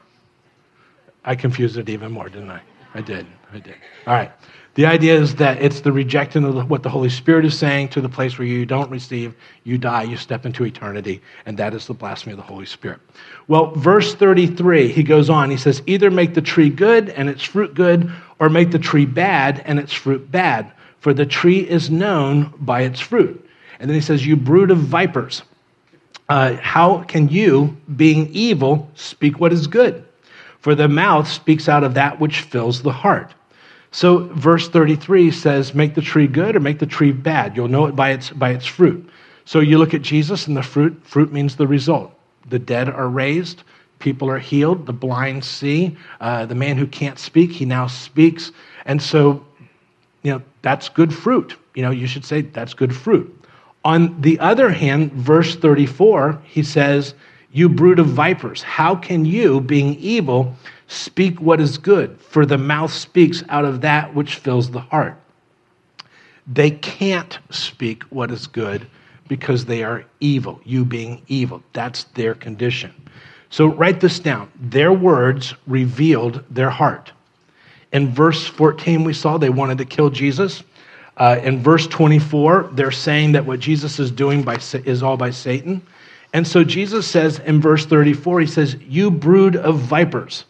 [1.24, 2.62] I confused it even more, didn't I?
[2.94, 3.26] I did.
[3.52, 3.74] I did.
[4.06, 4.30] All right.
[4.78, 8.00] The idea is that it's the rejecting of what the Holy Spirit is saying to
[8.00, 11.88] the place where you don't receive, you die, you step into eternity, and that is
[11.88, 13.00] the blasphemy of the Holy Spirit.
[13.48, 17.42] Well, verse 33, he goes on, he says, Either make the tree good and its
[17.42, 21.90] fruit good, or make the tree bad and its fruit bad, for the tree is
[21.90, 23.44] known by its fruit.
[23.80, 25.42] And then he says, You brood of vipers,
[26.28, 30.04] uh, how can you, being evil, speak what is good?
[30.60, 33.34] For the mouth speaks out of that which fills the heart.
[33.90, 37.56] So verse 33 says, make the tree good or make the tree bad.
[37.56, 39.08] You'll know it by its, by its fruit.
[39.44, 42.12] So you look at Jesus and the fruit, fruit means the result.
[42.48, 43.62] The dead are raised,
[43.98, 48.52] people are healed, the blind see, uh, the man who can't speak, he now speaks.
[48.84, 49.44] And so,
[50.22, 51.56] you know, that's good fruit.
[51.74, 53.34] You know, you should say that's good fruit.
[53.84, 57.14] On the other hand, verse 34, he says,
[57.52, 60.54] You brood of vipers, how can you, being evil,
[60.88, 65.18] Speak what is good, for the mouth speaks out of that which fills the heart.
[66.46, 68.86] They can't speak what is good
[69.28, 71.62] because they are evil, you being evil.
[71.74, 72.94] That's their condition.
[73.50, 74.50] So write this down.
[74.58, 77.12] Their words revealed their heart.
[77.92, 80.62] In verse 14, we saw they wanted to kill Jesus.
[81.18, 85.30] Uh, in verse 24, they're saying that what Jesus is doing by, is all by
[85.30, 85.82] Satan.
[86.32, 90.44] And so Jesus says in verse 34, he says, You brood of vipers.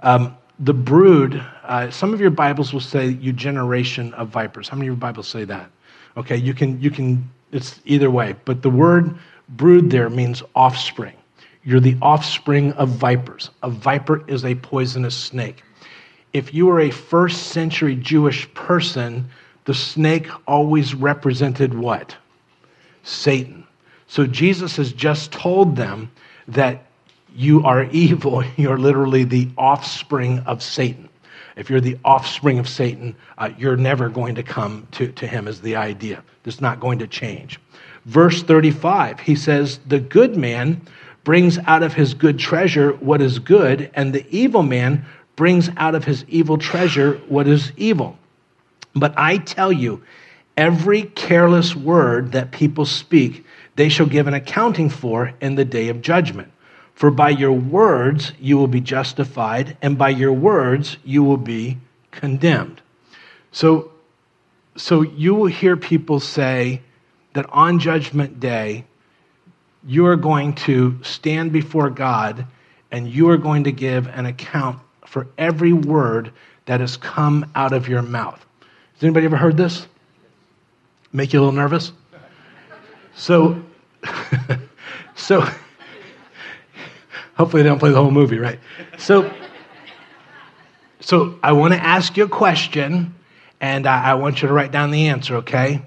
[0.00, 4.68] Um, the brood, uh, some of your Bibles will say you generation of vipers.
[4.68, 5.70] How many of your Bibles say that?
[6.16, 8.36] Okay, you can, you can, it's either way.
[8.44, 9.16] But the word
[9.48, 11.16] brood there means offspring.
[11.64, 13.50] You're the offspring of vipers.
[13.62, 15.62] A viper is a poisonous snake.
[16.32, 19.28] If you were a first century Jewish person,
[19.64, 22.16] the snake always represented what?
[23.02, 23.66] Satan.
[24.14, 26.08] So Jesus has just told them
[26.46, 26.86] that
[27.34, 28.44] you are evil.
[28.56, 31.08] You're literally the offspring of Satan.
[31.56, 35.48] If you're the offspring of Satan, uh, you're never going to come to, to him,
[35.48, 36.22] is the idea.
[36.44, 37.58] It's not going to change.
[38.04, 40.80] Verse 35, he says, The good man
[41.24, 45.96] brings out of his good treasure what is good, and the evil man brings out
[45.96, 48.16] of his evil treasure what is evil.
[48.94, 50.04] But I tell you,
[50.56, 53.44] every careless word that people speak,
[53.76, 56.52] they shall give an accounting for in the day of judgment.
[56.94, 61.78] For by your words you will be justified, and by your words you will be
[62.12, 62.80] condemned.
[63.50, 63.92] So,
[64.76, 66.82] so you will hear people say
[67.34, 68.84] that on Judgment Day,
[69.86, 72.46] you are going to stand before God
[72.90, 76.32] and you are going to give an account for every word
[76.66, 78.44] that has come out of your mouth.
[78.94, 79.86] Has anybody ever heard this?
[81.12, 81.92] Make you a little nervous?
[83.16, 83.63] So,
[85.14, 85.46] so
[87.36, 88.60] Hopefully, they don't play the whole movie, right?
[88.96, 89.32] So,
[91.00, 93.14] so I want to ask you a question,
[93.60, 95.82] and I, I want you to write down the answer, okay?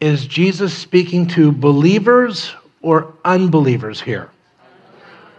[0.00, 4.30] Is Jesus speaking to believers or unbelievers here?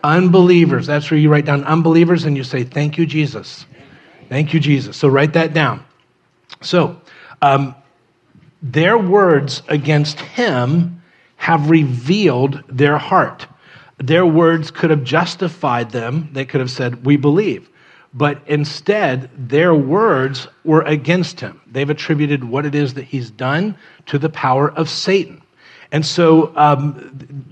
[0.04, 0.88] Unbelievers.
[0.88, 3.66] That's where you write down unbelievers and you say, Thank you, Jesus.
[4.30, 4.98] Thank you, Jesus.
[4.98, 5.86] So write that down.
[6.62, 7.00] So,
[7.42, 7.76] um,
[8.62, 11.03] their words against him
[11.44, 13.46] have revealed their heart.
[13.98, 16.30] Their words could have justified them.
[16.32, 17.70] They could have said, We believe.
[18.14, 21.60] But instead, their words were against him.
[21.70, 23.76] They've attributed what it is that he's done
[24.06, 25.42] to the power of Satan.
[25.92, 27.46] And so um,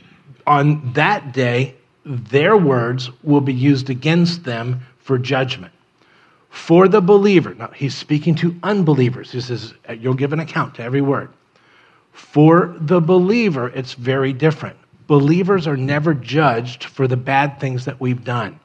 [0.47, 1.75] on that day,
[2.05, 5.73] their words will be used against them for judgment.
[6.49, 9.33] For the believer, now he's speaking to unbelievers.
[9.33, 11.29] He says, You'll give an account to every word.
[12.11, 14.77] For the believer, it's very different.
[15.07, 18.59] Believers are never judged for the bad things that we've done.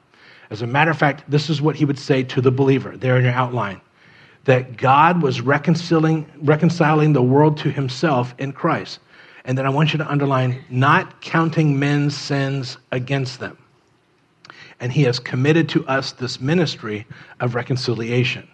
[0.49, 3.17] As a matter of fact, this is what he would say to the believer there
[3.17, 3.81] in your outline
[4.45, 8.99] that God was reconciling, reconciling the world to himself in Christ.
[9.43, 13.57] And then I want you to underline, not counting men's sins against them.
[14.79, 17.05] And he has committed to us this ministry
[17.41, 18.47] of reconciliation.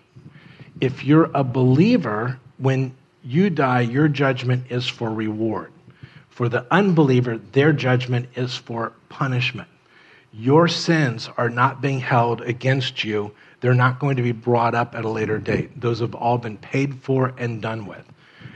[0.82, 5.72] If you're a believer, when you die, your judgment is for reward.
[6.30, 9.68] For the unbeliever, their judgment is for punishment.
[10.34, 13.32] Your sins are not being held against you.
[13.62, 15.80] They're not going to be brought up at a later date.
[15.80, 18.04] Those have all been paid for and done with.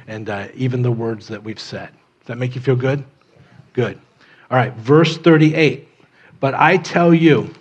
[0.08, 1.90] And uh, even the words that we've said.
[2.20, 3.04] Does that make you feel good?
[3.74, 4.00] Good.
[4.50, 5.88] All right, verse 38.
[6.40, 7.54] But I tell you,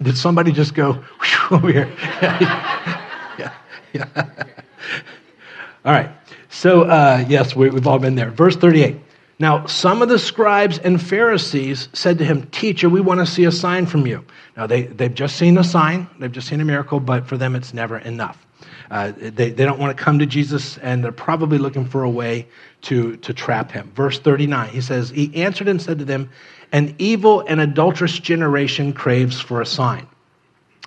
[0.00, 1.04] did somebody just go
[1.50, 1.92] over here?
[2.22, 3.52] yeah,
[3.92, 4.44] yeah.
[5.88, 6.10] All right.
[6.50, 8.30] So, uh, yes, we, we've all been there.
[8.30, 9.00] Verse 38.
[9.38, 13.46] Now, some of the scribes and Pharisees said to him, Teacher, we want to see
[13.46, 14.22] a sign from you.
[14.54, 17.56] Now, they, they've just seen a sign, they've just seen a miracle, but for them
[17.56, 18.46] it's never enough.
[18.90, 22.10] Uh, they, they don't want to come to Jesus, and they're probably looking for a
[22.10, 22.46] way
[22.82, 23.90] to, to trap him.
[23.94, 26.28] Verse 39, he says, He answered and said to them,
[26.70, 30.06] An evil and adulterous generation craves for a sign.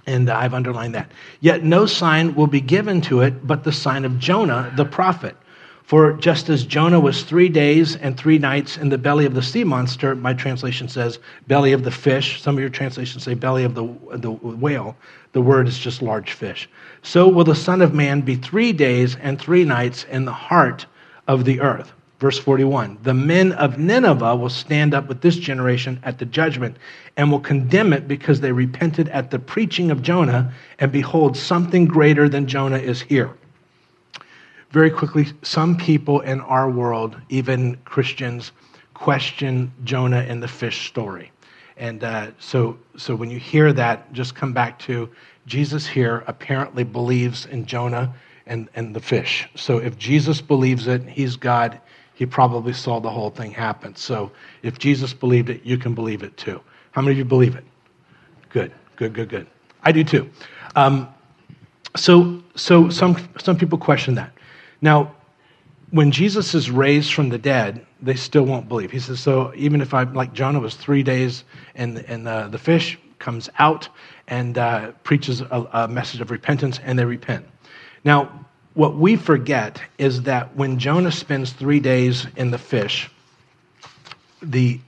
[0.07, 1.11] And I've underlined that.
[1.39, 5.35] Yet no sign will be given to it but the sign of Jonah the prophet.
[5.83, 9.41] For just as Jonah was three days and three nights in the belly of the
[9.41, 12.41] sea monster, my translation says belly of the fish.
[12.41, 13.83] Some of your translations say belly of the,
[14.13, 14.95] the whale.
[15.33, 16.69] The word is just large fish.
[17.01, 20.85] So will the Son of Man be three days and three nights in the heart
[21.27, 21.91] of the earth.
[22.21, 26.77] Verse 41 The men of Nineveh will stand up with this generation at the judgment
[27.17, 31.83] and will condemn it because they repented at the preaching of Jonah, and behold, something
[31.83, 33.35] greater than Jonah is here
[34.71, 38.51] very quickly, some people in our world, even Christians,
[38.93, 41.31] question Jonah and the fish story.
[41.77, 45.09] And uh, so, so when you hear that, just come back to
[45.45, 48.13] Jesus here apparently believes in Jonah
[48.45, 49.47] and, and the fish.
[49.55, 51.79] So if Jesus believes it, he's God,
[52.21, 53.95] he probably saw the whole thing happen.
[53.95, 54.31] So
[54.61, 56.61] if Jesus believed it, you can believe it too.
[56.91, 57.63] How many of you believe it?
[58.49, 59.47] Good, good, good, good.
[59.81, 60.29] I do too.
[60.75, 61.07] Um,
[61.95, 64.31] so, so some, some people question that.
[64.81, 65.15] Now,
[65.89, 68.91] when Jesus is raised from the dead, they still won't believe.
[68.91, 72.59] He says, so even if I, like Jonah was three days and, and uh, the
[72.59, 73.89] fish comes out
[74.27, 77.47] and uh, preaches a, a message of repentance and they repent.
[78.03, 83.09] Now, what we forget is that when Jonah spends three days in the fish,
[84.41, 84.79] the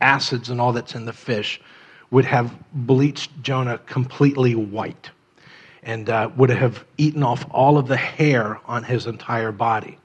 [0.00, 1.60] acids and all that's in the fish
[2.10, 5.10] would have bleached Jonah completely white
[5.82, 9.98] and uh, would have eaten off all of the hair on his entire body.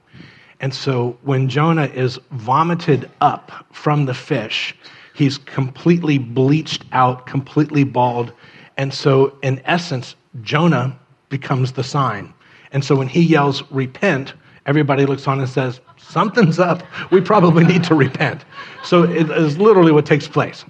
[0.60, 4.76] And so when Jonah is vomited up from the fish,
[5.12, 8.32] he's completely bleached out, completely bald.
[8.76, 10.96] And so, in essence, Jonah
[11.28, 12.32] becomes the sign.
[12.72, 14.34] And so when he yells, repent,
[14.66, 16.82] everybody looks on and says, something's up.
[17.10, 18.44] We probably need to repent.
[18.84, 20.64] So it is literally what takes place.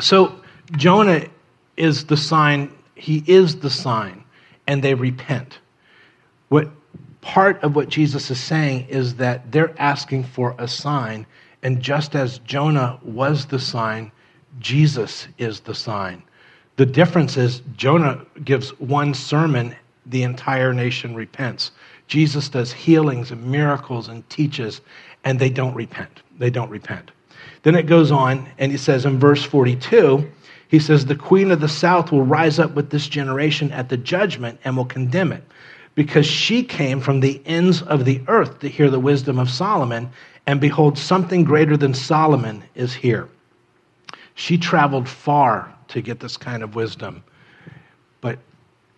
[0.00, 0.38] So
[0.76, 1.26] Jonah
[1.76, 4.24] is the sign he is the sign,
[4.66, 5.60] and they repent.
[6.48, 6.70] What
[7.20, 11.26] part of what Jesus is saying is that they're asking for a sign,
[11.62, 14.10] and just as Jonah was the sign,
[14.58, 16.22] Jesus is the sign.
[16.76, 21.72] The difference is Jonah gives one sermon, the entire nation repents.
[22.06, 24.80] Jesus does healings and miracles and teaches,
[25.24, 26.22] and they don't repent.
[26.38, 27.10] They don't repent.
[27.62, 30.30] Then it goes on, and he says in verse 42
[30.68, 33.96] he says, The queen of the south will rise up with this generation at the
[33.96, 35.44] judgment and will condemn it,
[35.94, 40.10] because she came from the ends of the earth to hear the wisdom of Solomon,
[40.46, 43.28] and behold, something greater than Solomon is here.
[44.34, 47.22] She traveled far to get this kind of wisdom,
[48.20, 48.38] but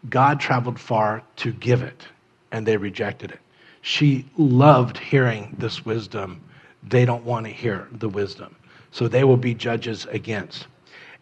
[0.09, 2.07] God traveled far to give it,
[2.53, 3.41] and they rejected it.
[3.83, 6.41] She loved hearing this wisdom.
[6.83, 8.55] They don't want to hear the wisdom.
[8.91, 10.67] So they will be judges against.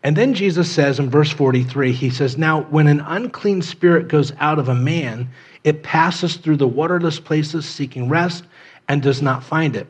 [0.02, 4.32] And then Jesus says in verse 43, he says, Now, when an unclean spirit goes
[4.38, 5.30] out of a man,
[5.64, 8.44] it passes through the waterless places seeking rest
[8.88, 9.88] and does not find it.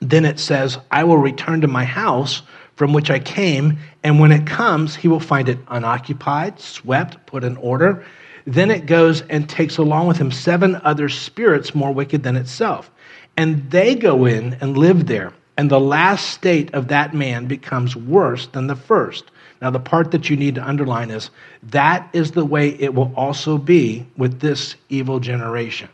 [0.00, 2.42] Then it says, I will return to my house
[2.80, 7.44] from which I came, and when it comes, he will find it unoccupied, swept, put
[7.44, 8.06] in order.
[8.46, 12.90] Then it goes and takes along with him seven other spirits more wicked than itself.
[13.36, 15.34] And they go in and live there.
[15.58, 19.24] And the last state of that man becomes worse than the first.
[19.60, 21.28] Now, the part that you need to underline is
[21.64, 25.90] that is the way it will also be with this evil generation.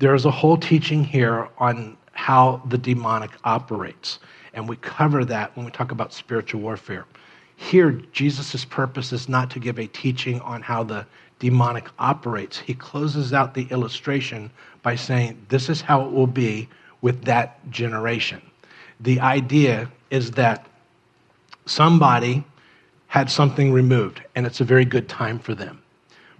[0.00, 4.18] There is a whole teaching here on how the demonic operates.
[4.54, 7.06] And we cover that when we talk about spiritual warfare.
[7.56, 11.06] Here, Jesus' purpose is not to give a teaching on how the
[11.38, 12.58] demonic operates.
[12.58, 14.50] He closes out the illustration
[14.82, 16.68] by saying, This is how it will be
[17.02, 18.40] with that generation.
[19.00, 20.66] The idea is that
[21.66, 22.44] somebody
[23.08, 25.82] had something removed, and it's a very good time for them.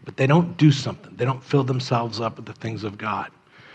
[0.05, 3.31] But they don't do something, they don't fill themselves up with the things of God.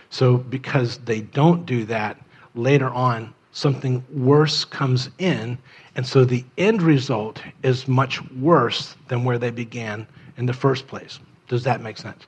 [0.10, 2.18] So, because they don't do that,
[2.54, 5.58] later on, something worse comes in,
[5.96, 10.06] and so the end result is much worse than where they began
[10.38, 11.20] in the first place.
[11.48, 12.26] Does that make sense?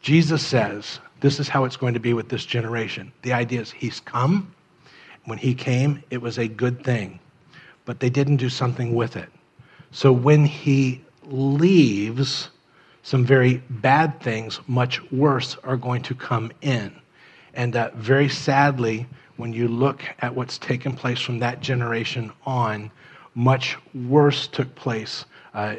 [0.00, 3.12] Jesus says this is how it's going to be with this generation.
[3.22, 4.54] The idea is he's come.
[5.24, 7.18] When he came, it was a good thing,
[7.84, 9.28] but they didn't do something with it.
[9.90, 12.50] So when he leaves,
[13.02, 16.94] some very bad things, much worse, are going to come in.
[17.54, 19.08] And uh, very sadly,
[19.38, 22.90] when you look at what's taken place from that generation on,
[23.34, 25.24] much worse took place
[25.54, 25.76] uh,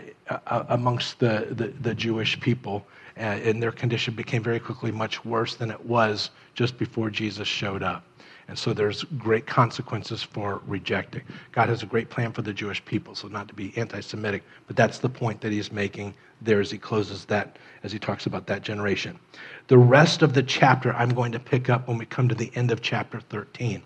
[0.69, 2.87] amongst the, the, the Jewish people
[3.17, 7.47] uh, and their condition became very quickly much worse than it was just before Jesus
[7.47, 8.03] showed up.
[8.49, 11.21] And so there's great consequences for rejecting.
[11.51, 14.43] God has a great plan for the Jewish people, so not to be anti Semitic,
[14.65, 18.25] but that's the point that he's making there as he closes that, as he talks
[18.25, 19.19] about that generation.
[19.67, 22.51] The rest of the chapter I'm going to pick up when we come to the
[22.55, 23.83] end of chapter 13.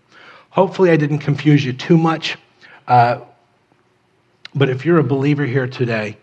[0.49, 2.37] Hopefully, I didn't confuse you too much.
[2.87, 3.19] Uh,
[4.55, 6.17] but if you're a believer here today,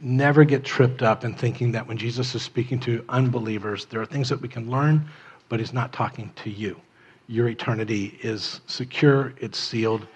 [0.00, 4.06] never get tripped up in thinking that when Jesus is speaking to unbelievers, there are
[4.06, 5.04] things that we can learn,
[5.48, 6.80] but he's not talking to you.
[7.26, 10.06] Your eternity is secure, it's sealed.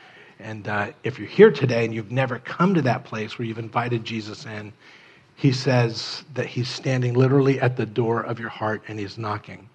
[0.41, 3.59] And uh, if you're here today and you've never come to that place where you've
[3.59, 4.73] invited Jesus in,
[5.35, 9.69] he says that he's standing literally at the door of your heart and he's knocking.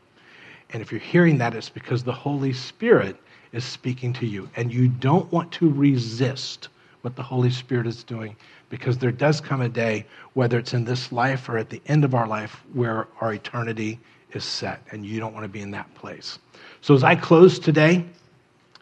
[0.71, 3.17] And if you're hearing that, it's because the Holy Spirit
[3.51, 4.49] is speaking to you.
[4.55, 6.69] And you don't want to resist
[7.01, 8.35] what the Holy Spirit is doing
[8.69, 12.03] because there does come a day, whether it's in this life or at the end
[12.03, 13.99] of our life, where our eternity
[14.33, 16.39] is set, and you don't want to be in that place.
[16.83, 18.03] So, as I close today,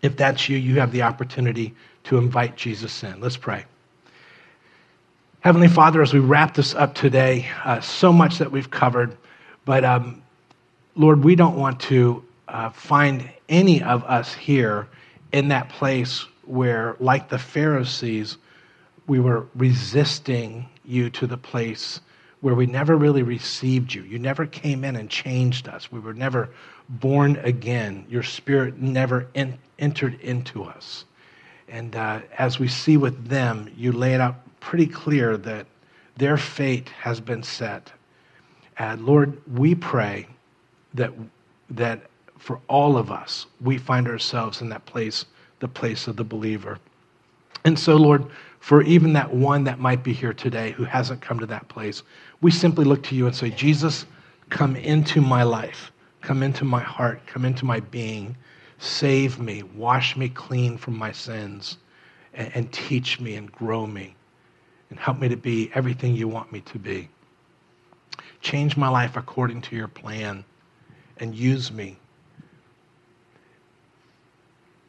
[0.01, 1.75] if that's you, you have the opportunity
[2.05, 3.21] to invite Jesus in.
[3.21, 3.65] Let's pray.
[5.41, 9.15] Heavenly Father, as we wrap this up today, uh, so much that we've covered,
[9.65, 10.23] but um,
[10.95, 14.87] Lord, we don't want to uh, find any of us here
[15.31, 18.37] in that place where, like the Pharisees,
[19.05, 21.99] we were resisting you to the place
[22.41, 24.03] where we never really received you.
[24.03, 25.91] You never came in and changed us.
[25.91, 26.49] We were never
[26.89, 28.05] born again.
[28.09, 31.05] Your spirit never in, entered into us.
[31.69, 35.67] And uh, as we see with them, you lay it out pretty clear that
[36.17, 37.91] their fate has been set.
[38.77, 40.27] And Lord, we pray
[40.95, 41.11] that,
[41.69, 42.01] that
[42.37, 45.25] for all of us, we find ourselves in that place,
[45.59, 46.79] the place of the believer.
[47.63, 48.25] And so, Lord,
[48.59, 52.03] for even that one that might be here today who hasn't come to that place,
[52.41, 54.05] we simply look to you and say, Jesus,
[54.49, 58.35] come into my life, come into my heart, come into my being,
[58.79, 61.77] save me, wash me clean from my sins,
[62.33, 64.15] and, and teach me and grow me,
[64.89, 67.07] and help me to be everything you want me to be.
[68.41, 70.43] Change my life according to your plan
[71.17, 71.97] and use me.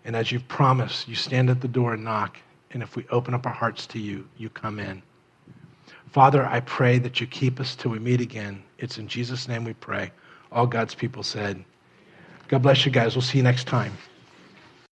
[0.04, 2.38] And as you've promised, you stand at the door and knock.
[2.72, 5.02] And if we open up our hearts to you, you come in.
[6.12, 8.62] Father, I pray that you keep us till we meet again.
[8.76, 10.12] It's in Jesus' name we pray.
[10.52, 11.64] All God's people said,
[12.48, 13.16] God bless you guys.
[13.16, 13.96] We'll see you next time.